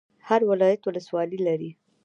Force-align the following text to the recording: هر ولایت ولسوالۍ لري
هر 0.27 0.41
ولایت 0.49 0.81
ولسوالۍ 0.85 1.39
لري 1.47 1.69